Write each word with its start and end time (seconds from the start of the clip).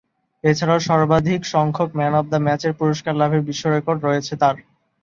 এছাড়াও, 0.43 0.79
সর্বাধিকসংখ্যক 0.87 1.89
man 1.97 2.13
of 2.19 2.25
the 2.31 2.39
ম্যাচের 2.45 2.73
পুরস্কার 2.79 3.13
লাভের 3.21 3.41
বিশ্বরেকর্ড 3.49 3.99
রয়েছে 4.03 4.33
তার। 4.41 4.55